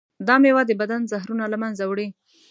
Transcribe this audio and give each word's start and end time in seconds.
دا 0.27 0.35
میوه 0.43 0.63
د 0.67 0.71
بدن 0.81 1.01
زهرونه 1.13 1.45
له 1.51 1.57
منځه 1.63 1.83
وړي. 1.85 2.07